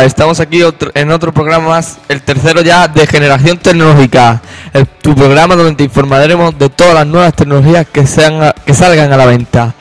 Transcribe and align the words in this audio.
Hola, 0.00 0.06
estamos 0.06 0.40
aquí 0.40 0.62
otro- 0.62 0.90
en 0.94 1.10
otro 1.10 1.30
programa 1.30 1.68
más, 1.68 1.98
el 2.08 2.22
tercero 2.22 2.62
ya 2.62 2.88
de 2.88 3.06
Generación 3.06 3.58
Tecnológica, 3.58 4.40
el- 4.72 4.86
tu 4.86 5.14
programa 5.14 5.56
donde 5.56 5.74
te 5.74 5.84
informaremos 5.84 6.58
de 6.58 6.70
todas 6.70 6.94
las 6.94 7.06
nuevas 7.06 7.34
tecnologías 7.34 7.86
que, 7.86 8.06
sean 8.06 8.50
que 8.64 8.72
salgan 8.72 9.12
a 9.12 9.18
la 9.18 9.26
venta. 9.26 9.74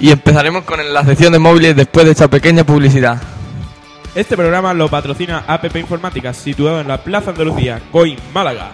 Y 0.00 0.10
empezaremos 0.10 0.64
con 0.64 0.78
la 0.94 1.04
sección 1.04 1.34
de 1.34 1.38
móviles 1.38 1.76
después 1.76 2.06
de 2.06 2.12
esta 2.12 2.28
pequeña 2.28 2.64
publicidad. 2.64 3.20
Este 4.14 4.38
programa 4.38 4.72
lo 4.72 4.88
patrocina 4.88 5.44
APP 5.46 5.76
Informática, 5.80 6.32
situado 6.32 6.80
en 6.80 6.88
la 6.88 6.96
Plaza 7.04 7.32
Andalucía, 7.32 7.78
Coim, 7.92 8.16
Málaga. 8.32 8.70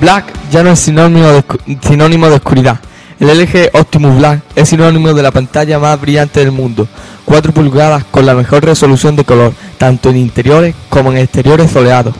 Black 0.00 0.32
ya 0.50 0.62
no 0.62 0.70
es 0.70 0.80
sinónimo 0.80 1.28
de, 1.28 1.44
sinónimo 1.82 2.28
de 2.28 2.36
oscuridad. 2.36 2.78
El 3.20 3.28
LG 3.28 3.68
Optimus 3.74 4.16
Black 4.16 4.40
es 4.56 4.70
sinónimo 4.70 5.12
de 5.12 5.22
la 5.22 5.30
pantalla 5.30 5.78
más 5.78 6.00
brillante 6.00 6.40
del 6.40 6.52
mundo. 6.52 6.88
4 7.26 7.52
pulgadas 7.52 8.02
con 8.10 8.24
la 8.24 8.34
mejor 8.34 8.64
resolución 8.64 9.14
de 9.14 9.24
color, 9.24 9.52
tanto 9.76 10.08
en 10.08 10.16
interiores 10.16 10.74
como 10.88 11.12
en 11.12 11.18
exteriores 11.18 11.70
soleados. 11.70 12.14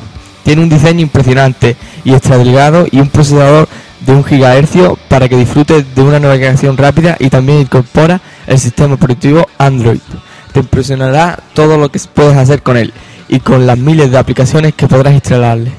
Tiene 0.44 0.62
un 0.62 0.68
diseño 0.68 1.00
impresionante 1.00 1.76
y 2.04 2.12
extra 2.12 2.36
delgado 2.36 2.86
y 2.90 3.00
un 3.00 3.08
procesador 3.08 3.66
de 4.06 4.12
1 4.12 4.24
GHz 4.28 4.98
para 5.08 5.26
que 5.26 5.38
disfrutes 5.38 5.94
de 5.94 6.02
una 6.02 6.20
navegación 6.20 6.76
rápida 6.76 7.16
y 7.18 7.30
también 7.30 7.60
incorpora 7.60 8.20
el 8.46 8.58
sistema 8.58 8.94
operativo 8.94 9.46
Android. 9.56 10.00
Te 10.52 10.60
impresionará 10.60 11.38
todo 11.54 11.78
lo 11.78 11.90
que 11.90 11.98
puedes 12.12 12.36
hacer 12.36 12.62
con 12.62 12.76
él 12.76 12.92
y 13.26 13.40
con 13.40 13.66
las 13.66 13.78
miles 13.78 14.10
de 14.10 14.18
aplicaciones 14.18 14.74
que 14.74 14.86
podrás 14.86 15.14
instalarle 15.14 15.72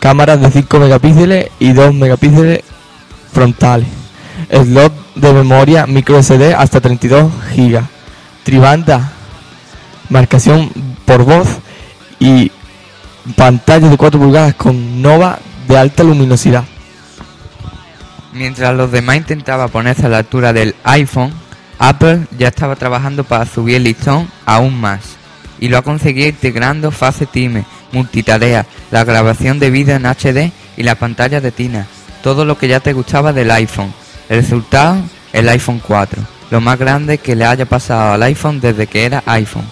cámaras 0.00 0.40
de 0.40 0.50
5 0.50 0.78
megapíxeles 0.80 1.50
y 1.60 1.72
2 1.72 1.94
megapíxeles 1.94 2.60
frontales, 3.32 3.86
slot 4.50 4.92
de 5.14 5.32
memoria 5.32 5.86
micro 5.86 6.22
SD 6.22 6.54
hasta 6.54 6.80
32 6.80 7.30
GB, 7.56 7.80
tribanda, 8.42 9.12
marcación 10.08 10.70
por 11.04 11.24
voz 11.24 11.48
y 12.18 12.50
pantalla 13.36 13.88
de 13.88 13.96
4 13.96 14.20
pulgadas 14.20 14.54
con 14.54 15.00
Nova 15.00 15.38
de 15.68 15.78
alta 15.78 16.02
luminosidad. 16.02 16.64
Mientras 18.32 18.74
los 18.74 18.92
demás 18.92 19.16
intentaban 19.16 19.68
ponerse 19.70 20.06
a 20.06 20.08
la 20.08 20.18
altura 20.18 20.52
del 20.52 20.74
iPhone, 20.84 21.32
Apple 21.78 22.26
ya 22.38 22.48
estaba 22.48 22.76
trabajando 22.76 23.24
para 23.24 23.46
subir 23.46 23.76
el 23.76 23.84
listón 23.84 24.28
aún 24.46 24.80
más. 24.80 25.00
Y 25.58 25.68
lo 25.68 25.78
ha 25.78 25.82
conseguido 25.82 26.28
integrando 26.28 26.90
Face 26.90 27.26
Time, 27.26 27.64
multitarea, 27.92 28.66
la 28.90 29.04
grabación 29.04 29.58
de 29.58 29.70
vídeo 29.70 29.96
en 29.96 30.06
HD 30.06 30.52
y 30.76 30.82
la 30.82 30.94
pantalla 30.94 31.40
de 31.40 31.52
Tina. 31.52 31.86
Todo 32.22 32.44
lo 32.44 32.56
que 32.56 32.68
ya 32.68 32.80
te 32.80 32.92
gustaba 32.92 33.32
del 33.32 33.50
iPhone. 33.50 33.92
El 34.30 34.36
resultado, 34.36 35.02
el 35.32 35.48
iPhone 35.48 35.82
4. 35.84 36.22
Lo 36.52 36.60
más 36.60 36.78
grande 36.78 37.18
que 37.18 37.34
le 37.34 37.44
haya 37.44 37.66
pasado 37.66 38.12
al 38.12 38.22
iPhone 38.22 38.60
desde 38.60 38.86
que 38.86 39.04
era 39.04 39.24
iPhone. 39.26 39.64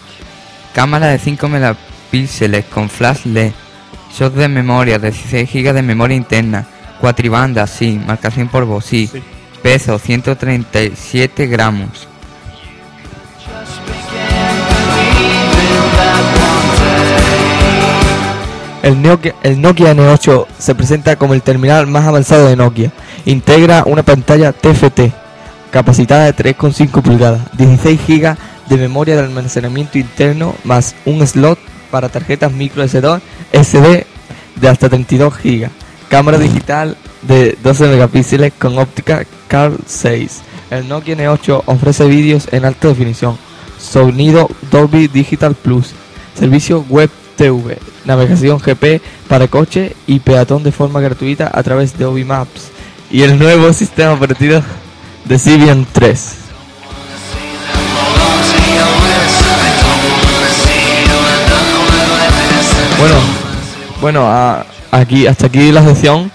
Cámara 0.75 1.07
de 1.07 1.21
5 1.21 1.49
megapíxeles 1.49 2.65
con 2.65 2.91
flash 2.91 3.25
LED. 3.25 3.53
Shot 4.13 4.35
de 4.35 4.49
memoria 4.49 4.99
de 4.99 5.13
16 5.13 5.49
GB 5.53 5.73
de 5.75 5.83
memoria 5.83 6.17
interna. 6.17 6.67
Cuatribanda, 7.01 7.69
sí. 7.69 8.01
Marcación 8.05 8.49
por 8.49 8.65
voz, 8.65 8.85
sí. 8.85 9.07
Sí. 9.07 9.23
Peso 9.63 9.97
137 9.97 11.47
gramos. 11.47 12.09
El 18.89 19.03
Nokia, 19.03 19.35
el 19.43 19.61
Nokia 19.61 19.95
N8 19.95 20.47
se 20.59 20.75
presenta 20.75 21.17
como 21.17 21.35
el 21.35 21.43
terminal 21.43 21.87
más 21.87 22.07
avanzado 22.07 22.47
de 22.47 22.57
Nokia. 22.57 22.91
Integra 23.27 23.83
una 23.85 24.03
pantalla 24.03 24.55
TFT 24.55 25.13
capacitada 25.71 26.25
de 26.25 26.35
3,5 26.35 27.03
pulgadas, 27.03 27.43
16 27.59 28.01
GB 28.09 28.35
de 28.67 28.77
memoria 28.79 29.15
de 29.15 29.25
almacenamiento 29.25 29.99
interno 29.99 30.55
más 30.65 30.95
un 31.05 31.27
slot 31.27 31.59
para 31.91 32.09
tarjetas 32.09 32.51
micro 32.51 32.83
SD, 32.83 34.07
de 34.57 34.69
hasta 34.71 34.89
32 34.89 35.35
GB. 35.35 35.69
Cámara 36.09 36.39
digital 36.39 36.97
de 37.21 37.59
12 37.63 37.89
megapíxeles 37.89 38.55
con 38.59 38.79
óptica 38.79 39.27
Carl 39.49 39.77
6. 39.85 40.41
El 40.71 40.89
Nokia 40.89 41.15
N8 41.15 41.65
ofrece 41.67 42.07
vídeos 42.07 42.49
en 42.53 42.65
alta 42.65 42.89
definición, 42.89 43.37
sonido 43.79 44.49
Dolby 44.71 45.09
Digital 45.09 45.55
Plus, 45.55 45.91
servicio 46.35 46.87
web 46.89 47.11
TV, 47.39 47.79
navegación 48.05 48.59
GP 48.59 49.01
para 49.29 49.49
coche 49.49 49.95
y 50.07 50.19
peatón 50.19 50.63
de 50.65 50.73
forma 50.73 51.01
gratuita 51.01 51.51
a 51.55 51.63
través 51.63 51.97
de 51.97 52.05
Obi 52.05 52.25
Maps 52.25 52.69
y 53.11 53.23
el 53.23 53.39
nuevo 53.39 53.73
sistema 53.83 54.13
operativo 54.13 54.61
de 55.25 55.39
Symbian 55.39 55.87
3. 55.93 56.35
Bueno, 62.99 63.15
bueno, 64.01 64.27
a- 64.27 64.67
aquí 64.91 65.27
hasta 65.27 65.47
aquí 65.47 65.71
la 65.71 65.83
sección 65.85 66.31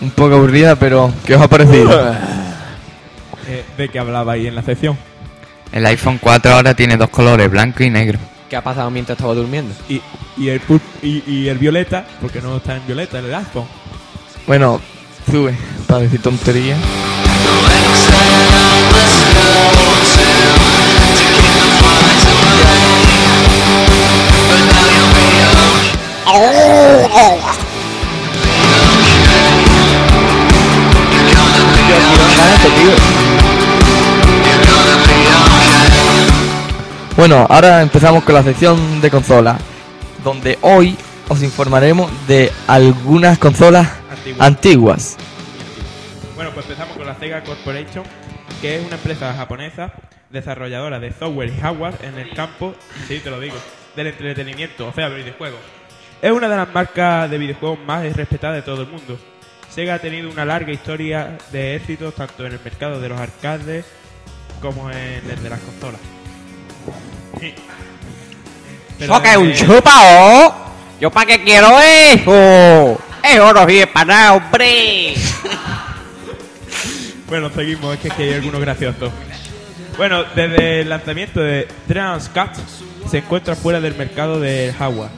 un 0.00 0.10
poco 0.10 0.36
aburrida, 0.36 0.76
pero 0.76 1.12
¿qué 1.26 1.34
os 1.34 1.42
ha 1.42 1.48
parecido? 1.48 2.14
Eh, 3.46 3.64
¿De 3.76 3.88
qué 3.88 3.98
hablaba 3.98 4.32
ahí 4.32 4.46
en 4.46 4.54
la 4.54 4.62
sección? 4.62 4.96
El 5.72 5.84
iPhone 5.86 6.18
4 6.20 6.52
ahora 6.54 6.74
tiene 6.74 6.96
dos 6.96 7.10
colores, 7.10 7.50
blanco 7.50 7.82
y 7.84 7.90
negro. 7.90 8.18
¿Qué 8.50 8.56
ha 8.56 8.64
pasado 8.64 8.90
mientras 8.90 9.16
estaba 9.16 9.32
durmiendo? 9.32 9.72
Y, 9.88 10.02
y, 10.36 10.48
el, 10.48 10.60
y, 11.02 11.22
y 11.24 11.48
el 11.48 11.56
violeta, 11.56 12.04
porque 12.20 12.42
no 12.42 12.56
está 12.56 12.76
en 12.76 12.84
violeta 12.84 13.20
el 13.20 13.32
iPhone. 13.32 13.64
Bueno, 14.44 14.80
sube 15.30 15.56
para 15.86 16.00
decir 16.00 16.20
tonterías. 16.20 16.80
Bueno, 37.20 37.46
ahora 37.50 37.82
empezamos 37.82 38.24
con 38.24 38.34
la 38.34 38.42
sección 38.42 39.02
de 39.02 39.10
consolas, 39.10 39.60
donde 40.24 40.58
hoy 40.62 40.96
os 41.28 41.42
informaremos 41.42 42.10
de 42.26 42.50
algunas 42.66 43.36
consolas 43.36 43.86
antiguas. 44.38 45.18
Bueno, 46.34 46.50
pues 46.54 46.64
empezamos 46.64 46.96
con 46.96 47.06
la 47.06 47.14
Sega 47.18 47.44
Corporation, 47.44 48.04
que 48.62 48.76
es 48.76 48.86
una 48.86 48.96
empresa 48.96 49.34
japonesa 49.34 49.92
desarrolladora 50.30 50.98
de 50.98 51.12
software 51.12 51.50
y 51.50 51.60
hardware 51.60 51.94
en 52.00 52.18
el 52.18 52.30
campo, 52.30 52.74
sí, 53.06 53.20
te 53.22 53.28
lo 53.28 53.38
digo, 53.38 53.56
del 53.96 54.06
entretenimiento, 54.06 54.88
o 54.88 54.92
sea, 54.94 55.10
videojuegos. 55.10 55.60
Es 56.22 56.32
una 56.32 56.48
de 56.48 56.56
las 56.56 56.72
marcas 56.72 57.30
de 57.30 57.36
videojuegos 57.36 57.80
más 57.80 58.16
respetadas 58.16 58.56
de 58.56 58.62
todo 58.62 58.80
el 58.80 58.88
mundo. 58.88 59.18
Sega 59.68 59.96
ha 59.96 59.98
tenido 59.98 60.30
una 60.30 60.46
larga 60.46 60.72
historia 60.72 61.36
de 61.52 61.76
éxitos 61.76 62.14
tanto 62.14 62.46
en 62.46 62.52
el 62.52 62.60
mercado 62.64 62.98
de 62.98 63.10
los 63.10 63.20
arcades 63.20 63.84
como 64.62 64.90
en 64.90 65.30
el 65.30 65.42
de 65.42 65.50
las 65.50 65.60
consolas. 65.60 66.00
Pero 67.38 69.14
¡Eso 69.14 69.22
que 69.22 69.30
es 69.30 69.36
un 69.36 69.52
chupao! 69.52 70.54
¿Yo 71.00 71.10
para 71.10 71.26
qué 71.26 71.42
quiero 71.42 71.80
eso? 71.80 73.00
Eso 73.22 73.52
no 73.52 73.66
sirve 73.66 73.86
para 73.86 74.04
nada, 74.04 74.32
hombre. 74.34 75.14
Bueno, 77.30 77.48
seguimos, 77.54 77.96
es 77.96 78.12
que, 78.12 78.22
hay 78.24 78.32
algunos 78.34 78.60
graciosos. 78.60 79.12
Bueno, 79.96 80.24
desde 80.34 80.80
el 80.80 80.88
lanzamiento 80.88 81.38
de 81.38 81.68
Transcat 81.86 82.56
se 83.08 83.18
encuentra 83.18 83.54
fuera 83.54 83.80
del 83.80 83.94
mercado 83.94 84.40
del 84.40 84.72
hardware. 84.72 85.10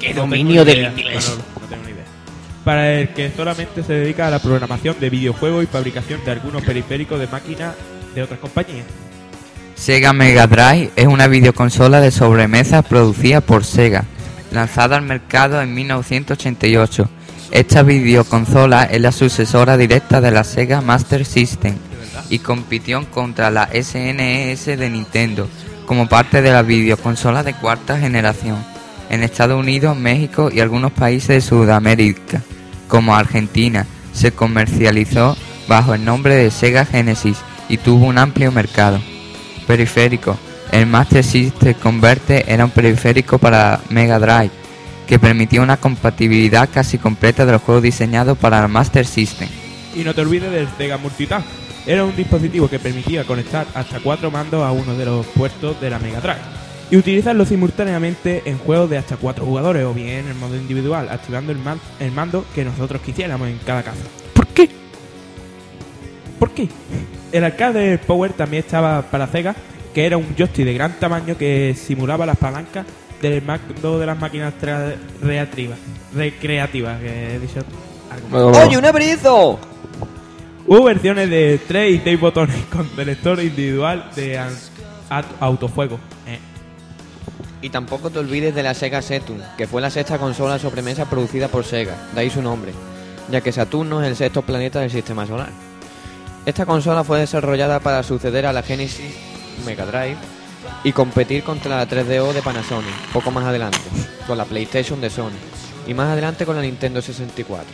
¡Qué 0.00 0.12
No 0.12 0.22
dominio 0.22 0.64
ni 0.64 0.72
del 0.72 0.86
inglés! 0.86 1.28
Manolo, 1.28 1.44
no 1.60 1.66
tengo 1.68 1.84
ni 1.84 1.90
idea. 1.92 2.04
Para 2.64 2.94
el 2.94 3.10
que 3.10 3.30
solamente 3.30 3.84
se 3.84 3.92
dedica 3.92 4.26
a 4.26 4.30
la 4.30 4.40
programación 4.40 4.98
de 4.98 5.08
videojuegos 5.08 5.62
y 5.62 5.66
fabricación 5.68 6.24
de 6.24 6.32
algunos 6.32 6.64
periféricos 6.64 7.20
de 7.20 7.28
máquinas 7.28 7.76
de 8.16 8.22
otras 8.24 8.40
compañías. 8.40 8.86
Sega 9.82 10.12
Mega 10.12 10.46
Drive 10.46 10.92
es 10.94 11.08
una 11.08 11.26
videoconsola 11.26 12.00
de 12.00 12.12
sobremesa 12.12 12.82
producida 12.82 13.40
por 13.40 13.64
Sega, 13.64 14.04
lanzada 14.52 14.94
al 14.94 15.02
mercado 15.02 15.60
en 15.60 15.74
1988. 15.74 17.08
Esta 17.50 17.82
videoconsola 17.82 18.84
es 18.84 19.00
la 19.00 19.10
sucesora 19.10 19.76
directa 19.76 20.20
de 20.20 20.30
la 20.30 20.44
Sega 20.44 20.82
Master 20.82 21.24
System 21.24 21.74
y 22.30 22.38
compitió 22.38 23.04
contra 23.10 23.50
la 23.50 23.70
SNES 23.72 24.66
de 24.66 24.88
Nintendo 24.88 25.48
como 25.84 26.08
parte 26.08 26.42
de 26.42 26.52
la 26.52 26.62
videoconsola 26.62 27.42
de 27.42 27.54
cuarta 27.54 27.98
generación 27.98 28.64
en 29.10 29.24
Estados 29.24 29.58
Unidos, 29.58 29.96
México 29.96 30.48
y 30.52 30.60
algunos 30.60 30.92
países 30.92 31.28
de 31.28 31.40
Sudamérica, 31.40 32.40
como 32.86 33.16
Argentina. 33.16 33.84
Se 34.12 34.30
comercializó 34.30 35.36
bajo 35.66 35.92
el 35.92 36.04
nombre 36.04 36.36
de 36.36 36.52
Sega 36.52 36.84
Genesis 36.84 37.38
y 37.68 37.78
tuvo 37.78 38.06
un 38.06 38.18
amplio 38.18 38.52
mercado. 38.52 39.00
Periférico. 39.72 40.36
El 40.70 40.86
Master 40.86 41.24
System 41.24 41.72
Converter 41.74 42.44
era 42.46 42.62
un 42.66 42.70
periférico 42.70 43.38
para 43.38 43.80
Mega 43.88 44.18
Drive 44.18 44.50
que 45.06 45.18
permitía 45.18 45.62
una 45.62 45.78
compatibilidad 45.78 46.68
casi 46.70 46.98
completa 46.98 47.46
de 47.46 47.52
los 47.52 47.62
juegos 47.62 47.82
diseñados 47.82 48.36
para 48.36 48.62
el 48.62 48.68
Master 48.68 49.06
System. 49.06 49.48
Y 49.96 50.00
no 50.04 50.14
te 50.14 50.20
olvides 50.20 50.50
del 50.52 50.68
Sega 50.76 50.98
Multitask, 50.98 51.46
Era 51.86 52.04
un 52.04 52.14
dispositivo 52.14 52.68
que 52.68 52.78
permitía 52.78 53.24
conectar 53.24 53.66
hasta 53.74 54.00
cuatro 54.00 54.30
mandos 54.30 54.62
a 54.62 54.72
uno 54.72 54.94
de 54.94 55.06
los 55.06 55.24
puertos 55.26 55.80
de 55.80 55.88
la 55.88 55.98
Mega 55.98 56.20
Drive 56.20 56.40
y 56.90 56.96
utilizarlo 56.98 57.46
simultáneamente 57.46 58.42
en 58.44 58.58
juegos 58.58 58.90
de 58.90 58.98
hasta 58.98 59.16
cuatro 59.16 59.46
jugadores 59.46 59.84
o 59.86 59.94
bien 59.94 60.28
en 60.28 60.38
modo 60.38 60.54
individual, 60.54 61.08
activando 61.10 61.50
el, 61.52 61.58
man- 61.58 61.80
el 61.98 62.12
mando 62.12 62.44
que 62.54 62.62
nosotros 62.66 63.00
quisiéramos 63.00 63.48
en 63.48 63.58
cada 63.66 63.82
casa. 63.82 64.02
¿Por 64.34 64.46
qué? 64.48 64.68
¿Por 66.38 66.50
qué? 66.50 66.68
El 67.32 67.44
arcade 67.44 67.98
Power 67.98 68.34
también 68.34 68.62
estaba 68.62 69.02
para 69.02 69.26
Sega, 69.26 69.54
que 69.94 70.04
era 70.04 70.18
un 70.18 70.36
joystick 70.36 70.66
de 70.66 70.74
gran 70.74 70.92
tamaño 71.00 71.36
que 71.36 71.74
simulaba 71.74 72.26
las 72.26 72.36
palancas 72.36 72.86
del 73.22 73.42
mando 73.42 73.98
de 73.98 74.06
las 74.06 74.18
máquinas 74.18 74.52
recreativas. 75.22 75.78
Recreativas, 76.14 77.00
que 77.00 77.34
he 77.34 77.38
dicho 77.38 77.60
algo 78.10 78.50
mal. 78.50 78.66
¡Oye, 78.66 78.76
un 78.76 78.84
abrizo! 78.84 79.58
Hubo 80.66 80.84
versiones 80.84 81.30
de 81.30 81.58
3 81.66 81.94
y 81.94 81.98
6 82.00 82.20
botones 82.20 82.56
con 82.70 82.88
selector 82.94 83.40
individual 83.42 84.10
de 84.14 84.38
autofuego. 85.40 85.98
Eh. 86.26 86.38
Y 87.62 87.70
tampoco 87.70 88.10
te 88.10 88.18
olvides 88.18 88.54
de 88.54 88.62
la 88.62 88.74
Sega 88.74 89.00
Saturn, 89.00 89.42
que 89.56 89.66
fue 89.66 89.80
la 89.80 89.90
sexta 89.90 90.18
consola 90.18 90.58
sobremesa 90.58 91.08
producida 91.08 91.48
por 91.48 91.64
Sega, 91.64 91.96
de 92.14 92.20
ahí 92.20 92.28
su 92.28 92.42
nombre, 92.42 92.72
ya 93.30 93.40
que 93.40 93.52
Saturno 93.52 94.02
es 94.02 94.08
el 94.08 94.16
sexto 94.16 94.42
planeta 94.42 94.80
del 94.80 94.90
sistema 94.90 95.26
solar. 95.26 95.71
Esta 96.44 96.66
consola 96.66 97.04
fue 97.04 97.20
desarrollada 97.20 97.78
para 97.78 98.02
suceder 98.02 98.46
a 98.46 98.52
la 98.52 98.64
Genesis 98.64 99.14
Mega 99.64 99.86
Drive 99.86 100.16
y 100.82 100.90
competir 100.90 101.44
contra 101.44 101.76
la 101.76 101.88
3DO 101.88 102.32
de 102.32 102.42
Panasonic, 102.42 102.94
poco 103.12 103.30
más 103.30 103.44
adelante, 103.44 103.78
con 104.26 104.36
la 104.36 104.44
PlayStation 104.44 105.00
de 105.00 105.08
Sony, 105.08 105.38
y 105.86 105.94
más 105.94 106.08
adelante 106.08 106.44
con 106.44 106.56
la 106.56 106.62
Nintendo 106.62 107.00
64. 107.00 107.64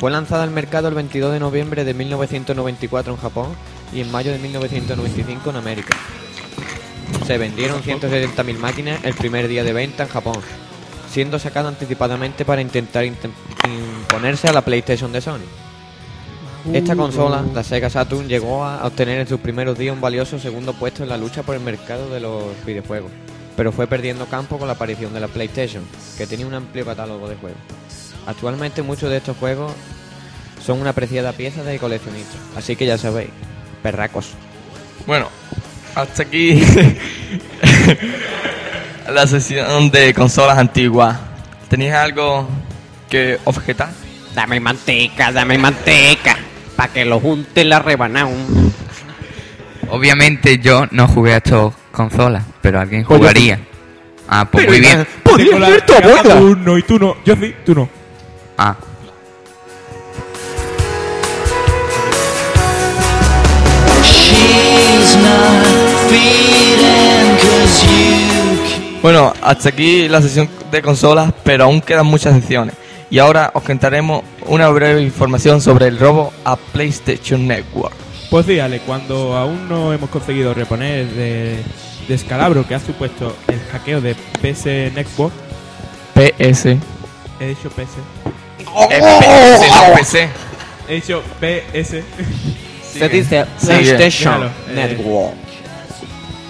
Fue 0.00 0.10
lanzada 0.10 0.42
al 0.42 0.50
mercado 0.50 0.88
el 0.88 0.94
22 0.94 1.32
de 1.32 1.38
noviembre 1.38 1.84
de 1.84 1.94
1994 1.94 3.12
en 3.12 3.20
Japón 3.20 3.54
y 3.92 4.00
en 4.00 4.10
mayo 4.10 4.32
de 4.32 4.38
1995 4.38 5.50
en 5.50 5.56
América. 5.56 5.96
Se 7.24 7.38
vendieron 7.38 7.82
170.000 7.82 8.58
máquinas 8.58 9.04
el 9.04 9.14
primer 9.14 9.46
día 9.46 9.62
de 9.62 9.72
venta 9.72 10.02
en 10.02 10.08
Japón, 10.08 10.40
siendo 11.08 11.38
sacado 11.38 11.68
anticipadamente 11.68 12.44
para 12.44 12.62
intentar 12.62 13.04
imponerse 13.04 14.48
a 14.48 14.52
la 14.52 14.62
PlayStation 14.62 15.12
de 15.12 15.20
Sony. 15.20 15.69
Esta 16.72 16.94
consola, 16.94 17.42
la 17.54 17.64
Sega 17.64 17.90
Saturn, 17.90 18.28
llegó 18.28 18.64
a 18.64 18.86
obtener 18.86 19.18
en 19.20 19.26
sus 19.26 19.40
primeros 19.40 19.78
días 19.78 19.94
un 19.94 20.00
valioso 20.00 20.38
segundo 20.38 20.74
puesto 20.74 21.02
en 21.02 21.08
la 21.08 21.16
lucha 21.16 21.42
por 21.42 21.56
el 21.56 21.62
mercado 21.62 22.10
de 22.10 22.20
los 22.20 22.44
videojuegos, 22.64 23.10
pero 23.56 23.72
fue 23.72 23.86
perdiendo 23.86 24.26
campo 24.26 24.58
con 24.58 24.68
la 24.68 24.74
aparición 24.74 25.12
de 25.12 25.20
la 25.20 25.28
PlayStation, 25.28 25.82
que 26.16 26.26
tenía 26.26 26.46
un 26.46 26.54
amplio 26.54 26.84
catálogo 26.84 27.28
de 27.28 27.36
juegos. 27.36 27.58
Actualmente 28.26 28.82
muchos 28.82 29.10
de 29.10 29.16
estos 29.16 29.36
juegos 29.38 29.72
son 30.64 30.80
una 30.80 30.90
apreciada 30.90 31.32
pieza 31.32 31.64
de 31.64 31.78
coleccionistas, 31.78 32.38
así 32.56 32.76
que 32.76 32.86
ya 32.86 32.98
sabéis, 32.98 33.30
perracos. 33.82 34.32
Bueno, 35.06 35.28
hasta 35.94 36.22
aquí 36.22 36.62
la 39.12 39.26
sesión 39.26 39.90
de 39.90 40.14
consolas 40.14 40.58
antiguas. 40.58 41.18
¿Tenéis 41.68 41.94
algo 41.94 42.46
que 43.08 43.38
objetar? 43.44 43.90
Dame 44.34 44.60
manteca, 44.60 45.32
dame 45.32 45.58
manteca. 45.58 46.36
Pa' 46.80 46.88
que 46.88 47.04
lo 47.04 47.20
junte 47.20 47.62
la 47.62 47.80
rebanao. 47.80 48.32
Obviamente 49.90 50.60
yo 50.60 50.86
no 50.90 51.06
jugué 51.08 51.34
a 51.34 51.36
estas 51.36 51.74
consolas, 51.92 52.42
pero 52.62 52.80
alguien 52.80 53.04
Pues 53.04 53.18
jugaría. 53.18 53.60
Ah, 54.26 54.48
pues 54.50 54.66
muy 54.66 54.80
bien. 54.80 55.06
Tengo 55.36 55.58
la 55.58 55.78
cara 55.84 56.22
tú 56.38 56.56
no, 56.56 56.78
y 56.78 56.82
tú 56.82 56.98
no. 56.98 57.16
Yo 57.22 57.36
sí, 57.36 57.54
tú 57.66 57.74
no. 57.74 57.86
Ah, 58.56 58.74
Bueno, 69.02 69.34
hasta 69.42 69.68
aquí 69.68 70.08
la 70.08 70.22
sesión 70.22 70.48
de 70.72 70.80
consolas, 70.80 71.30
pero 71.44 71.64
aún 71.64 71.82
quedan 71.82 72.06
muchas 72.06 72.32
secciones. 72.36 72.74
Y 73.10 73.18
ahora 73.18 73.50
os 73.52 73.64
contaremos 73.64 74.22
una 74.50 74.68
breve 74.68 75.00
información 75.00 75.60
sobre 75.60 75.86
el 75.86 75.98
robo 75.98 76.32
a 76.44 76.56
PlayStation 76.56 77.46
Network. 77.46 77.94
Pues 78.30 78.46
sí, 78.46 78.58
Ale, 78.58 78.80
cuando 78.80 79.36
aún 79.36 79.68
no 79.68 79.92
hemos 79.92 80.10
conseguido 80.10 80.52
reponer 80.54 81.06
de 81.06 81.62
descalabro 82.08 82.66
que 82.66 82.74
ha 82.74 82.80
supuesto 82.80 83.36
el 83.46 83.60
hackeo 83.70 84.00
de 84.00 84.14
PS 84.42 84.92
Network, 84.92 85.32
PS. 86.14 86.66
he 86.66 87.46
dicho 87.46 87.70
PS, 87.70 87.96
FPS, 88.58 89.68
no 89.70 89.94
PC. 89.94 90.28
he 90.88 90.94
dicho 90.94 91.22
PS, 91.40 92.02
Se 92.92 93.08
dice. 93.08 93.46
PlayStation 93.64 94.44
eh. 94.44 94.74
Network. 94.74 95.36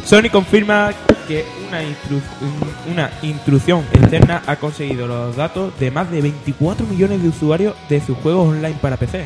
Sony 0.06 0.30
confirma 0.30 0.92
que 1.30 1.44
una, 1.68 1.80
intru- 1.80 2.90
una 2.90 3.08
intrusión 3.22 3.84
externa 3.92 4.42
ha 4.48 4.56
conseguido 4.56 5.06
los 5.06 5.36
datos 5.36 5.78
de 5.78 5.92
más 5.92 6.10
de 6.10 6.22
24 6.22 6.84
millones 6.86 7.22
de 7.22 7.28
usuarios 7.28 7.76
de 7.88 8.00
sus 8.00 8.18
juegos 8.18 8.48
online 8.48 8.74
para 8.82 8.96
PC. 8.96 9.22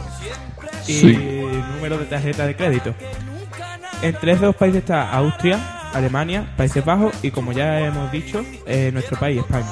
Y 0.87 0.93
Sí. 0.93 1.17
número 1.75 1.97
de 1.97 2.05
tarjeta 2.05 2.45
de 2.45 2.55
crédito. 2.55 2.93
Entre 4.03 4.33
esos 4.33 4.55
países 4.55 4.81
está 4.81 5.11
Austria, 5.11 5.59
Alemania, 5.93 6.53
Países 6.57 6.85
Bajos 6.85 7.15
y, 7.23 7.31
como 7.31 7.53
ya 7.53 7.79
hemos 7.79 8.11
dicho, 8.11 8.45
eh, 8.67 8.91
nuestro 8.93 9.17
país, 9.17 9.39
España. 9.39 9.65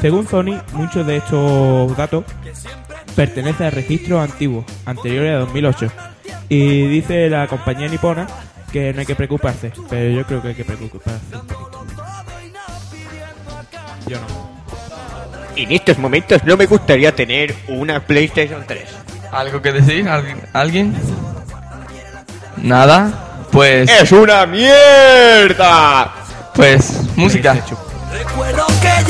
Según 0.00 0.26
Sony, 0.26 0.62
muchos 0.72 1.06
de 1.06 1.18
estos 1.18 1.94
datos 1.96 2.24
pertenecen 3.14 3.66
a 3.66 3.70
registros 3.70 4.20
antiguos, 4.20 4.64
anteriores 4.86 5.34
a 5.34 5.38
2008. 5.38 5.90
Y 6.48 6.88
dice 6.88 7.28
la 7.28 7.46
compañía 7.46 7.88
nipona 7.88 8.26
que 8.72 8.92
no 8.92 9.00
hay 9.00 9.06
que 9.06 9.14
preocuparse, 9.14 9.72
pero 9.88 10.10
yo 10.10 10.26
creo 10.26 10.42
que 10.42 10.48
hay 10.48 10.54
que 10.54 10.64
preocuparse 10.64 11.20
un 11.32 11.46
poquito. 11.46 11.86
Yo 14.06 14.18
no. 14.18 14.50
En 15.56 15.72
estos 15.72 15.98
momentos 15.98 16.42
no 16.44 16.56
me 16.56 16.66
gustaría 16.66 17.14
tener 17.14 17.54
una 17.68 18.00
PlayStation 18.00 18.64
3. 18.66 18.82
¿Algo 19.32 19.60
que 19.60 19.72
decir? 19.72 20.08
¿Alguien? 20.08 20.40
¿Alguien? 20.52 20.94
¿Nada? 22.56 23.46
Pues, 23.52 23.90
¡Es 23.90 24.12
una 24.12 24.46
mierda! 24.46 26.14
pues, 26.54 27.00
música. 27.16 27.56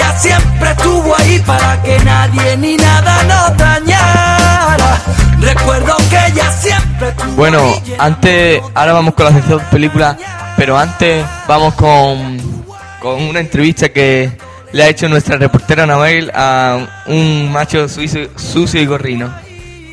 Ella 0.01 0.19
siempre 0.19 0.71
estuvo 0.71 1.15
ahí 1.15 1.39
para 1.41 1.83
que 1.83 1.99
nadie 1.99 2.57
ni 2.57 2.75
nada 2.79 3.23
nos 3.25 3.55
dañara. 3.59 4.99
Recuerdo 5.39 5.95
que 6.09 6.17
ella 6.29 6.51
siempre 6.53 7.11
estuvo 7.11 7.33
Bueno, 7.33 7.59
ahí 7.59 7.97
antes, 7.99 8.63
ahora 8.75 8.95
vamos 8.95 9.13
con 9.13 9.27
la 9.27 9.33
sección 9.33 9.59
de 9.59 9.65
películas, 9.67 10.17
pero 10.57 10.79
antes 10.79 11.23
vamos 11.47 11.75
con, 11.75 12.65
con 12.99 13.23
una 13.25 13.41
entrevista 13.41 13.91
que 13.91 14.33
le 14.73 14.85
ha 14.85 14.89
hecho 14.89 15.07
nuestra 15.07 15.37
reportera 15.37 15.83
Anabel 15.83 16.33
a 16.35 16.79
un 17.05 17.53
macho 17.53 17.87
suizo, 17.87 18.21
sucio 18.37 18.81
y 18.81 18.87
gorrino. 18.87 19.31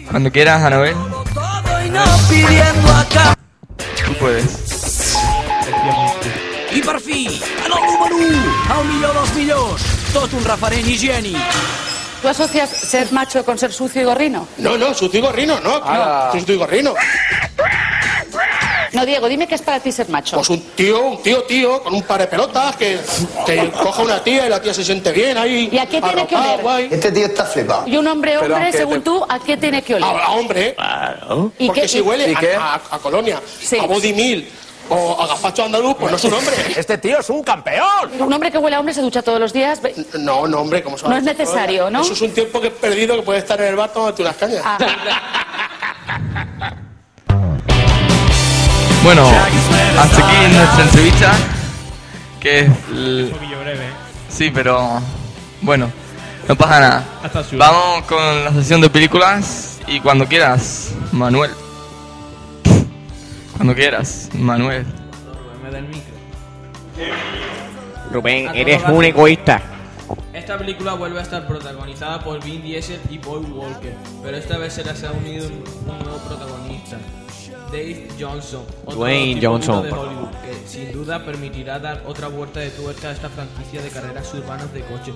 Cuando 0.10 0.32
quieras, 0.32 0.64
Anabel, 0.64 0.96
tú 4.06 4.14
puedes. 4.22 4.68
I 6.78 6.82
per 6.82 7.00
fi, 7.00 7.26
en 7.26 7.66
el 7.66 7.86
número 7.92 8.16
1, 8.18 8.82
el 8.82 8.88
millor 8.88 9.14
dels 9.16 9.34
millors, 9.36 9.97
tot 10.14 10.32
un 10.34 10.44
referent 10.44 10.88
higiènic. 10.88 11.38
¿Tú 12.22 12.28
asocias 12.28 12.70
ser 12.70 13.12
macho 13.12 13.44
con 13.46 13.58
ser 13.58 13.72
sucio 13.72 14.02
y 14.02 14.06
gorrino? 14.06 14.48
No, 14.58 14.78
no, 14.78 14.94
sucio 14.94 15.20
y 15.20 15.22
gorrino, 15.22 15.60
no. 15.60 15.80
no. 15.80 16.32
Sucio 16.32 16.56
y 16.56 16.58
gorrino. 16.58 16.94
No, 18.94 19.06
Diego, 19.06 19.28
dime 19.28 19.48
qué 19.48 19.56
es 19.56 19.62
para 19.62 19.80
ti 19.80 19.92
ser 19.92 20.10
macho. 20.10 20.38
Pues 20.38 20.50
un 20.50 20.60
tío, 20.76 21.00
un 21.06 21.22
tío, 21.22 21.44
tío, 21.44 21.84
con 21.84 21.94
un 21.94 22.02
par 22.04 22.22
de 22.22 22.28
pelotas 22.28 22.76
que, 22.78 22.98
que 23.46 23.70
coja 23.70 24.02
una 24.02 24.24
tía 24.24 24.48
y 24.48 24.50
la 24.50 24.60
tía 24.62 24.74
se 24.74 24.84
siente 24.84 25.12
bien 25.12 25.38
ahí. 25.38 25.70
¿Y 25.72 25.78
a 25.78 25.86
qué 25.86 26.02
tiene 26.02 26.26
que 26.26 26.36
oler? 26.36 26.62
guay. 26.62 26.88
Este 26.90 27.12
tío 27.12 27.26
está 27.28 27.46
flipado. 27.46 27.84
Y 27.88 27.98
un 27.98 28.08
hombre, 28.08 28.38
hombre, 28.38 28.72
según 28.72 28.96
te- 29.00 29.02
tú, 29.02 29.24
¿a 29.30 29.40
qué 29.40 29.58
tiene 29.58 29.84
que 29.84 29.96
oler? 29.96 30.10
A, 30.10 30.26
a 30.26 30.32
hombre. 30.32 30.76
¿Y 31.60 31.68
Porque 31.68 31.82
qué- 31.82 31.88
si 31.88 31.98
y- 32.00 32.02
huele 32.02 32.32
¿Y 32.32 32.36
qué? 32.38 32.56
a, 32.56 32.76
a- 32.76 32.82
a 32.92 32.98
colonia, 33.00 33.40
Sí. 33.62 33.78
a 33.78 33.84
body 33.86 34.14
meal 34.14 34.46
o 34.89 35.22
a 35.22 35.27
gazpacho 35.27 35.63
andaluz, 35.65 35.96
pues 36.00 36.12
no 36.12 36.17
es 36.17 36.24
un 36.24 36.34
hombre. 36.34 36.53
Este 36.75 36.98
tío 36.98 37.20
es 37.20 37.29
un 37.29 37.44
campeón. 37.44 38.12
Un 38.20 38.32
hombre 38.34 38.51
que 38.51 38.58
huele 38.58 38.75
a 38.75 38.79
hombre 38.79 38.94
se 38.94 39.01
ducha 39.01 39.22
todos 39.22 39.39
los 39.39 39.53
días. 39.53 39.82
No, 40.20 40.48
no, 40.48 40.60
hombre, 40.62 40.82
como 40.84 40.98
No 40.98 41.17
es 41.17 41.24
necesario, 41.24 41.89
¿no? 41.89 42.01
Eso 42.01 42.13
es 42.13 42.22
un 42.22 42.32
tiempo 42.34 42.60
que 42.62 42.67
he 42.67 42.72
perdido 42.72 43.15
que 43.15 43.22
puede 43.24 43.39
estar 43.39 43.60
en 43.62 43.67
el 43.67 43.75
bar 43.75 43.91
tomándote 43.91 44.22
unas 44.24 44.36
cañas. 44.38 44.62
Ah. 44.65 44.77
Bueno, 49.03 49.25
hasta 49.98 50.17
aquí 50.27 50.53
nuestra 50.53 50.84
entrevista. 50.84 51.32
Que 52.41 52.60
es. 52.62 52.67
l- 52.91 53.24
Un 53.25 53.29
poquillo 53.32 53.60
breve, 53.62 53.86
¿eh? 53.86 53.91
Sí, 54.29 54.51
pero. 54.53 55.01
Bueno, 55.62 55.89
no 56.48 56.56
pasa 56.56 56.79
nada. 56.79 57.03
Vamos 57.53 58.03
con 58.03 58.44
la 58.44 58.51
sesión 58.51 58.82
de 58.82 58.89
películas 58.89 59.79
y 59.88 60.00
cuando 60.01 60.25
quieras, 60.27 60.89
Manuel. 61.13 61.51
Cuando 63.58 63.76
quieras, 63.76 64.30
Manuel. 64.34 64.86
Me 65.64 65.72
da 65.72 65.80
el 65.80 65.88
micro. 65.88 66.14
Rubén, 68.12 68.48
A 68.48 68.54
eres 68.54 68.82
un 68.88 69.04
egoísta. 69.04 69.62
Esta 70.34 70.58
película 70.58 70.94
vuelve 70.94 71.20
a 71.20 71.24
estar 71.24 71.46
protagonizada 71.48 72.20
por 72.24 72.42
Vin 72.44 72.62
Diesel 72.62 73.00
y 73.10 73.18
Paul 73.18 73.46
Walker, 73.52 73.94
pero 74.24 74.38
esta 74.38 74.58
vez 74.58 74.74
se 74.74 74.84
les 74.84 75.04
ha 75.04 75.12
unido 75.12 75.48
un, 75.48 75.64
un 75.92 76.00
nuevo 76.00 76.18
protagonista, 76.20 76.98
Dave 77.70 78.08
Johnson, 78.18 78.64
otro 78.86 79.00
Dwayne 79.00 79.34
tipo 79.36 79.48
Johnson. 79.52 79.84
de 79.84 79.92
Hollywood, 79.92 80.30
que 80.46 80.68
sin 80.70 80.92
duda 80.94 81.26
permitirá 81.26 81.80
dar 81.80 82.04
otra 82.06 82.30
vuelta 82.30 82.62
de 82.62 82.70
tuerca 82.70 83.10
a 83.10 83.12
esta 83.12 83.28
franquicia 83.28 83.82
de 83.82 83.90
carreras 83.90 84.34
urbanas 84.36 84.72
de 84.74 84.82
coche. 84.84 85.12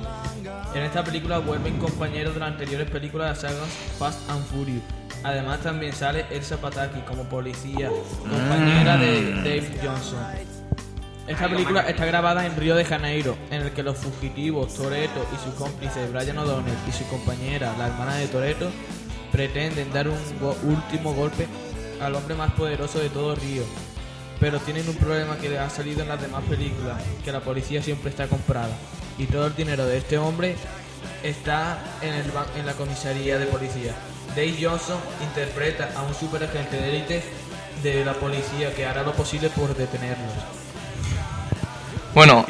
En 0.76 0.84
esta 0.84 1.02
película 1.04 1.38
vuelven 1.38 1.78
compañeros 1.78 2.34
de 2.34 2.40
las 2.42 2.50
anteriores 2.50 2.90
películas 2.90 3.42
de 3.42 3.48
la 3.48 3.54
saga 3.54 3.66
Fast 3.98 4.30
and 4.30 4.44
Furious. 4.48 4.84
Además 5.24 5.60
también 5.62 5.94
sale 5.94 6.26
Elsa 6.32 6.58
Pataki 6.58 7.02
como 7.02 7.24
policía, 7.26 7.90
compañera 8.28 8.98
de 8.98 9.34
Dave 9.36 9.70
Johnson. 9.84 10.20
Esta 11.28 11.48
película 11.48 11.82
está 11.82 12.06
grabada 12.06 12.46
en 12.46 12.56
Río 12.58 12.76
de 12.76 12.84
Janeiro, 12.84 13.38
en 13.52 13.62
el 13.62 13.72
que 13.72 13.84
los 13.84 13.98
fugitivos 13.98 14.74
Toreto 14.74 15.26
y 15.34 15.50
su 15.50 15.56
cómplice 15.56 16.08
Brian 16.08 16.38
O'Donnell 16.40 16.74
y 16.90 16.92
su 16.92 17.06
compañera, 17.08 17.74
la 17.78 17.88
hermana 17.88 18.16
de 18.16 18.28
Toreto, 18.28 18.70
pretenden 19.32 19.94
dar 19.94 20.08
un 20.10 20.18
go- 20.42 20.58
último 20.64 21.14
golpe 21.14 21.48
al 22.02 22.16
hombre 22.16 22.34
más 22.36 22.52
poderoso 22.54 23.00
de 23.00 23.10
todo 23.10 23.36
Río. 23.36 23.64
Pero 24.40 24.60
tienen 24.60 24.90
un 24.90 24.96
problema 24.96 25.38
que 25.38 25.58
ha 25.58 25.70
salido 25.70 26.02
en 26.02 26.10
las 26.10 26.20
demás 26.20 26.44
películas, 26.50 26.98
que 27.24 27.32
la 27.32 27.42
policía 27.42 27.84
siempre 27.84 28.10
está 28.10 28.28
comprada. 28.28 28.76
Y 29.20 29.28
todo 29.28 29.46
el 29.46 29.56
dinero 29.56 29.86
de 29.86 30.00
este 30.00 30.18
hombre 30.18 30.56
está 31.24 31.78
en, 32.02 32.14
el 32.16 32.26
en 32.58 32.66
la 32.66 32.74
comisaría 32.74 33.38
de 33.38 33.46
policía. 33.46 33.94
Dave 34.36 34.56
Johnson 34.62 34.98
interpreta 35.22 35.90
a 35.96 36.04
un 36.04 36.14
superagente 36.14 36.78
de 36.78 36.90
élite 36.90 37.24
de 37.84 38.06
la 38.06 38.14
policía 38.14 38.74
que 38.76 38.86
hará 38.86 39.04
lo 39.04 39.14
posible 39.14 39.50
por 39.50 39.76
detenerlos. 39.76 40.34
Bueno. 42.14 42.46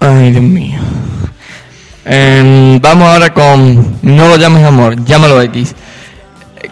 Ay, 0.00 0.30
Dios 0.30 0.42
mío. 0.42 0.80
Em, 2.04 2.78
vamos 2.80 3.08
ahora 3.08 3.32
con 3.32 3.98
No 4.02 4.28
lo 4.28 4.36
llames 4.36 4.64
amor, 4.64 5.02
llámalo 5.04 5.40
X. 5.42 5.74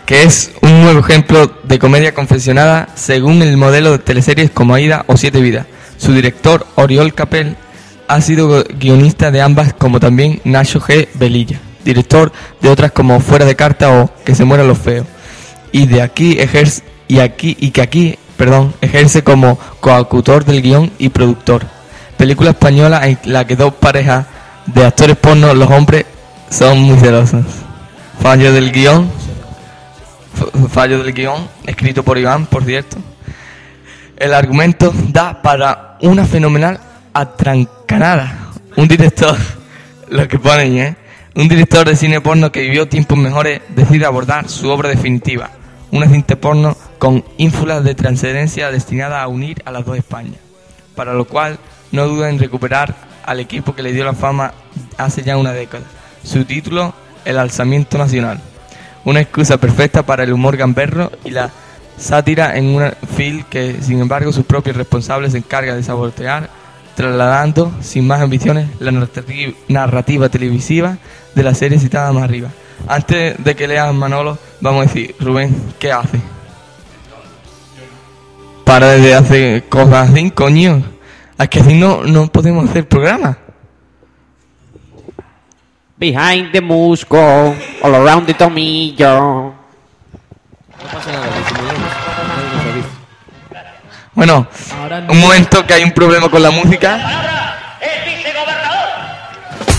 Que 0.07 0.23
es 0.23 0.53
un 0.63 0.83
nuevo 0.83 1.01
ejemplo 1.01 1.53
de 1.65 1.79
comedia 1.79 2.15
confeccionada 2.15 2.89
según 2.95 3.43
el 3.43 3.57
modelo 3.57 3.93
de 3.93 3.99
teleseries 3.99 4.51
como 4.51 4.75
Aida 4.75 5.05
o 5.07 5.17
Siete 5.17 5.41
Vidas. 5.41 5.67
Su 5.97 6.13
director, 6.13 6.67
Oriol 6.75 7.15
Capel, 7.15 7.57
ha 8.09 8.21
sido 8.21 8.65
guionista 8.79 9.31
de 9.31 9.41
ambas, 9.41 9.73
como 9.73 10.01
también 10.01 10.41
Nacho 10.45 10.81
G. 10.81 11.09
Velilla, 11.15 11.61
director 11.85 12.33
de 12.61 12.69
otras 12.69 12.93
como 12.93 13.21
Fuera 13.21 13.45
de 13.45 13.57
Carta 13.57 13.91
o 13.91 14.11
Que 14.25 14.35
se 14.35 14.45
mueran 14.45 14.69
los 14.69 14.79
feos. 14.79 15.07
Y 15.73 15.87
de 15.87 16.03
aquí 16.03 16.39
ejerce 16.39 16.83
y 17.09 17.19
aquí 17.21 17.57
y 17.61 17.71
que 17.71 17.83
aquí, 17.83 18.19
perdón, 18.37 18.75
ejerce 18.81 19.23
como 19.23 19.59
coautor 19.81 20.45
del 20.45 20.63
guion 20.63 20.93
y 20.99 21.09
productor. 21.09 21.67
Película 22.17 22.51
española 22.51 23.07
en 23.07 23.19
la 23.25 23.47
que 23.47 23.57
dos 23.57 23.75
parejas 23.75 24.27
de 24.67 24.85
actores 24.85 25.17
porno, 25.17 25.53
los 25.55 25.71
hombres, 25.71 26.07
son 26.51 26.79
muy 26.79 26.99
celosos. 26.99 27.45
Fallo 28.21 28.53
del 28.53 28.71
guion, 28.71 29.11
fallo 30.71 31.03
del 31.03 31.13
guion, 31.13 31.49
escrito 31.67 32.03
por 32.03 32.19
Iván, 32.19 32.47
por 32.47 32.65
cierto. 32.65 32.99
El 34.17 34.35
argumento 34.35 34.93
da 35.09 35.43
para 35.43 35.99
una 36.01 36.25
fenomenal 36.25 36.79
atrancanada. 37.13 38.51
Un 38.77 38.87
director, 38.87 39.37
lo 40.09 40.29
que 40.29 40.39
ponen, 40.39 40.79
¿eh? 40.79 40.97
Un 41.35 41.49
director 41.49 41.89
de 41.89 41.97
cine 41.97 42.21
porno 42.21 42.53
que 42.53 42.61
vivió 42.61 42.89
tiempos 42.89 43.17
mejores 43.17 43.63
decide 43.71 44.05
abordar 44.05 44.51
su 44.51 44.69
obra 44.69 44.91
definitiva. 44.91 45.49
Una 45.91 46.07
cinta 46.07 46.37
porno 46.37 46.77
con 46.99 47.25
ínfulas 47.39 47.83
de 47.85 47.95
trascendencia 47.95 48.71
destinada 48.71 49.23
a 49.23 49.29
unir 49.29 49.63
a 49.65 49.71
las 49.71 49.87
dos 49.87 49.97
Españas. 49.97 50.37
Para 50.95 51.15
lo 51.15 51.25
cual 51.25 51.59
no 51.91 52.07
duda 52.07 52.29
en 52.29 52.39
recuperar 52.39 52.95
al 53.25 53.41
equipo 53.41 53.75
que 53.75 53.83
le 53.83 53.95
dio 53.95 54.05
la 54.05 54.13
fama 54.13 54.53
hace 54.99 55.23
ya 55.23 55.39
una 55.39 55.53
década. 55.53 55.85
Su 56.23 56.45
título, 56.45 56.93
El 57.25 57.39
alzamiento 57.39 57.97
nacional. 57.97 58.39
Una 59.07 59.23
excusa 59.23 59.57
perfecta 59.57 60.03
para 60.03 60.25
el 60.25 60.35
humor 60.35 60.59
gamberro 60.59 61.11
y 61.25 61.31
la 61.31 61.51
sátira 61.97 62.59
en 62.59 62.67
un 62.67 62.93
film 63.17 63.43
que, 63.49 63.79
sin 63.81 64.01
embargo, 64.01 64.33
sus 64.33 64.45
propios 64.45 64.77
responsables 64.77 65.33
se 65.33 65.39
encarga 65.39 65.75
de 65.75 65.83
sabotear, 65.83 66.51
trasladando, 66.95 67.73
sin 67.81 68.07
más 68.07 68.21
ambiciones, 68.21 68.69
la 68.81 68.91
narrati- 68.93 69.55
narrativa 69.69 70.29
televisiva 70.29 70.99
de 71.35 71.43
la 71.43 71.55
serie 71.55 71.79
citada 71.79 72.13
más 72.13 72.25
arriba. 72.25 72.49
Antes 72.89 73.43
de 73.43 73.55
que 73.55 73.69
leas 73.69 73.93
Manolo, 73.95 74.39
vamos 74.61 74.81
a 74.83 74.87
decir, 74.87 75.15
Rubén, 75.21 75.55
¿qué 75.79 75.93
hace? 75.93 76.21
Para 78.65 78.89
de 78.93 79.15
hacer 79.15 79.69
cosas 79.69 80.11
así, 80.11 80.31
coño. 80.31 80.83
Es 81.39 81.49
que 81.49 81.61
así 81.61 81.75
no, 81.75 82.03
no 82.05 82.29
podemos 82.29 82.69
hacer 82.69 82.89
programa. 82.89 83.37
Behind 85.97 86.51
the 86.53 86.61
musco, 86.61 87.55
all 87.83 87.95
around 87.95 88.27
the 88.27 88.35
tomillo. 88.35 89.53
No 89.53 89.55
pasa 90.93 91.13
nada, 91.13 91.27
Bueno, 94.15 94.47
un 95.09 95.21
momento 95.21 95.67
que 95.67 95.75
hay 95.75 95.85
un 95.85 95.93
problema 95.93 96.31
con 96.31 96.43
la 96.43 96.51
música. 96.51 97.79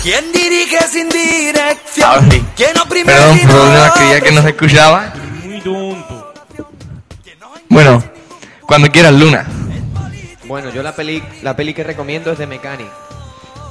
¿Quién 0.01 0.31
dirige 0.33 0.81
sin 0.89 1.07
dirección? 1.07 2.09
Ahora 2.09 2.25
sí. 2.29 2.45
¿Quién 2.57 2.77
oprime 2.77 3.05
Perdón, 3.05 3.39
problema 3.39 3.93
orden? 3.93 4.21
que 4.21 4.31
no 4.31 4.41
se 4.41 4.49
escuchaba. 4.49 5.13
Muy 5.43 5.61
tonto. 5.61 6.33
Bueno, 7.69 8.03
cuando 8.67 8.89
quieras, 8.89 9.13
Luna. 9.13 9.45
Bueno, 10.45 10.69
yo 10.71 10.83
la 10.83 10.93
peli, 10.93 11.23
la 11.41 11.55
peli 11.55 11.73
que 11.73 11.83
recomiendo 11.83 12.31
es 12.33 12.37
de 12.37 12.47
Mechanic, 12.47 12.89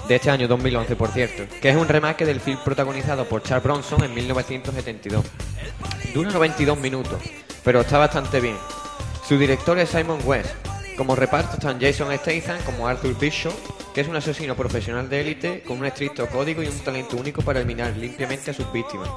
de 0.09 0.14
este 0.16 0.31
año 0.31 0.49
2011, 0.49 0.97
por 0.97 1.11
cierto, 1.11 1.42
que 1.61 1.69
es 1.69 1.76
un 1.76 1.87
remake 1.87 2.25
del 2.25 2.40
film 2.40 2.59
protagonizado 2.64 3.26
por 3.26 3.42
Charles 3.42 3.62
Bronson 3.64 4.02
en 4.02 4.14
1972. 4.14 5.25
Dura 6.14 6.31
92 6.31 6.78
minutos, 6.78 7.21
pero 7.62 7.83
está 7.83 7.99
bastante 7.99 8.40
bien. 8.40 8.57
Su 9.26 9.38
director 9.38 9.78
es 9.78 9.90
Simon 9.90 10.20
West. 10.24 10.50
Como 10.96 11.14
reparto 11.14 11.54
están 11.54 11.80
Jason 11.80 12.12
Statham 12.18 12.60
como 12.64 12.86
Arthur 12.86 13.18
Bishop, 13.18 13.54
que 13.94 14.00
es 14.00 14.08
un 14.08 14.16
asesino 14.16 14.56
profesional 14.56 15.08
de 15.08 15.20
élite 15.20 15.62
con 15.62 15.78
un 15.78 15.86
estricto 15.86 16.26
código 16.26 16.62
y 16.62 16.66
un 16.66 16.78
talento 16.80 17.16
único 17.16 17.40
para 17.42 17.60
eliminar 17.60 17.96
limpiamente 17.96 18.50
a 18.50 18.54
sus 18.54 18.70
víctimas. 18.72 19.08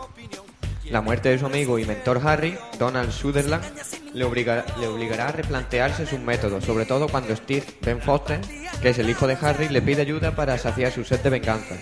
La 0.90 1.02
muerte 1.02 1.30
de 1.30 1.40
su 1.40 1.48
amigo 1.48 1.80
y 1.80 1.86
mentor 1.86 2.22
Harry, 2.24 2.56
Donald 2.78 3.12
Sutherland, 3.12 3.66
le 4.14 4.24
obligará, 4.24 4.66
le 4.80 4.88
obligará 4.88 5.30
a 5.30 5.32
replantearse 5.32 6.06
sus 6.06 6.20
métodos, 6.20 6.64
sobre 6.64 6.86
todo 6.86 7.08
cuando 7.08 7.36
Steve 7.36 7.66
Ben 7.82 8.00
Foster, 8.00 8.40
que 8.82 8.90
es 8.90 9.00
el 9.00 9.10
hijo 9.10 9.26
de 9.26 9.38
Harry, 9.42 9.70
le 9.70 9.82
pide 9.82 10.04
ayuda 10.04 10.36
para 10.36 10.58
saciar 10.60 10.92
su 10.92 11.04
sed 11.04 11.20
de 11.22 11.32
venganza. 11.32 11.76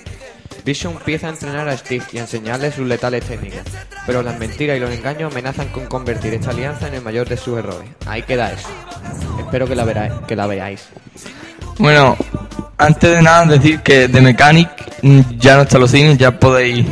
Vision 0.65 0.93
empieza 0.93 1.27
a 1.27 1.31
entrenar 1.31 1.67
a 1.67 1.75
Steve 1.77 2.05
y 2.13 2.17
a 2.17 2.21
enseñarle 2.21 2.71
sus 2.71 2.87
letales 2.87 3.25
técnicas, 3.25 3.63
pero 4.05 4.21
las 4.23 4.37
mentiras 4.39 4.77
y 4.77 4.79
los 4.79 4.91
engaños 4.91 5.31
amenazan 5.31 5.67
con 5.69 5.85
convertir 5.87 6.33
esta 6.33 6.51
alianza 6.51 6.87
en 6.87 6.93
el 6.95 7.01
mayor 7.01 7.27
de 7.27 7.35
sus 7.37 7.57
errores. 7.59 7.89
Ahí 8.05 8.21
queda 8.23 8.51
eso. 8.51 8.69
Espero 9.39 9.67
que 9.67 9.75
la, 9.75 9.83
veráis, 9.83 10.13
que 10.27 10.35
la 10.35 10.47
veáis. 10.47 10.87
Bueno, 11.79 12.15
antes 12.77 13.11
de 13.11 13.21
nada 13.21 13.45
decir 13.45 13.81
que 13.81 14.07
The 14.07 14.21
Mechanic 14.21 14.69
mm, 15.01 15.21
ya 15.37 15.55
no 15.57 15.63
está 15.63 15.75
en 15.77 15.81
los 15.81 15.91
cines, 15.91 16.17
ya 16.17 16.31
podéis 16.39 16.85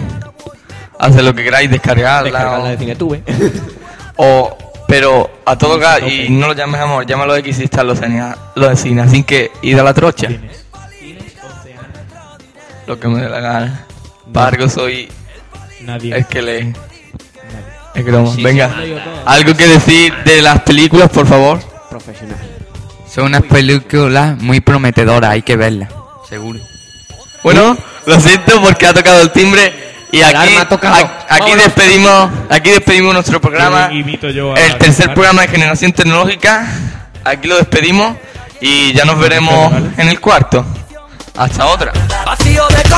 hacer 1.00 1.24
lo 1.24 1.34
que 1.34 1.44
queráis, 1.44 1.72
descargarla. 1.72 2.24
Descargarla 2.30 2.66
o- 2.66 2.70
de 2.72 2.78
Cinetube. 2.78 3.24
o, 4.18 4.58
pero 4.88 5.32
a 5.46 5.58
todo 5.58 5.80
gas, 5.80 6.02
y 6.06 6.28
no 6.30 6.48
lo 6.48 6.54
llames 6.54 6.82
amor, 6.82 7.06
llámalo 7.06 7.36
X 7.38 7.56
si 7.56 7.64
está 7.64 7.82
en 7.82 7.88
los 7.88 8.00
cines, 8.00 8.36
los 8.56 8.70
de 8.70 8.76
cine, 8.76 9.02
así 9.04 9.24
que 9.24 9.50
id 9.62 9.80
a 9.80 9.84
la 9.84 9.94
trocha. 9.94 10.28
Lo 12.92 13.00
que 13.00 13.08
me 13.08 13.22
dé 13.22 13.30
la 13.30 13.40
gana. 13.40 13.86
Pargo 14.34 14.68
soy 14.68 15.08
Nadie. 15.80 16.14
el 16.14 16.26
que 16.28 16.42
lee. 16.42 16.74
Es 17.96 18.04
broma. 18.04 18.36
Sí, 18.36 18.44
Venga, 18.44 18.70
sí, 18.84 18.94
algo 19.26 19.56
que 19.56 19.66
decir 19.66 20.14
de 20.26 20.42
las 20.42 20.60
películas, 20.64 21.10
por 21.10 21.26
favor. 21.26 21.62
Profesional. 21.90 22.38
Son 23.10 23.28
unas 23.28 23.44
películas 23.44 24.38
muy 24.42 24.60
prometedoras, 24.60 25.32
hay 25.32 25.42
que 25.42 25.56
verlas, 25.56 25.90
seguro. 26.28 26.60
Bueno, 27.44 27.78
lo 28.08 28.20
siento 28.20 28.62
porque 28.62 28.88
ha 28.88 28.94
tocado 28.94 29.22
el 29.22 29.32
timbre 29.32 29.72
y 30.12 30.22
aquí, 30.22 30.58
aquí 31.30 31.52
despedimos, 31.56 32.30
aquí 32.50 32.72
despedimos 32.72 33.14
nuestro 33.14 33.40
programa, 33.40 33.90
el 33.90 34.78
tercer 34.80 35.14
programa 35.14 35.44
de 35.44 35.48
Generación 35.48 35.94
Tecnológica. 35.94 36.68
aquí 37.24 37.48
lo 37.48 37.56
despedimos 37.56 38.18
y 38.60 38.92
ya 38.92 39.06
nos 39.06 39.18
veremos 39.18 39.72
en 39.96 40.10
el 40.10 40.20
cuarto. 40.20 40.66
Hasta 41.38 41.66
otra. 41.68 41.94
Vacío 42.52 42.68
de 42.68 42.92